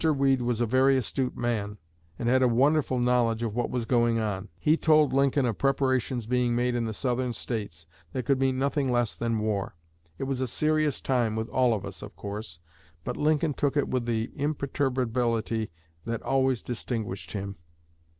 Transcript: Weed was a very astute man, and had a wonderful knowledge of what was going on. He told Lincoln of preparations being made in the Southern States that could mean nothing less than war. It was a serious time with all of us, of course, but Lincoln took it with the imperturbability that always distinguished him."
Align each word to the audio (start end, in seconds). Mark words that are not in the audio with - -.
Weed 0.03 0.41
was 0.41 0.59
a 0.59 0.65
very 0.65 0.97
astute 0.97 1.37
man, 1.37 1.77
and 2.17 2.27
had 2.27 2.41
a 2.41 2.47
wonderful 2.47 2.97
knowledge 2.97 3.43
of 3.43 3.53
what 3.55 3.69
was 3.69 3.85
going 3.85 4.17
on. 4.17 4.49
He 4.57 4.75
told 4.75 5.13
Lincoln 5.13 5.45
of 5.45 5.59
preparations 5.59 6.25
being 6.25 6.55
made 6.55 6.73
in 6.73 6.85
the 6.85 6.91
Southern 6.95 7.33
States 7.33 7.85
that 8.11 8.25
could 8.25 8.39
mean 8.39 8.57
nothing 8.57 8.91
less 8.91 9.13
than 9.13 9.37
war. 9.37 9.75
It 10.17 10.23
was 10.23 10.41
a 10.41 10.47
serious 10.47 11.01
time 11.01 11.35
with 11.35 11.49
all 11.49 11.75
of 11.75 11.85
us, 11.85 12.01
of 12.01 12.15
course, 12.15 12.57
but 13.03 13.15
Lincoln 13.15 13.53
took 13.53 13.77
it 13.77 13.89
with 13.89 14.07
the 14.07 14.31
imperturbability 14.33 15.69
that 16.05 16.23
always 16.23 16.63
distinguished 16.63 17.33
him." 17.33 17.57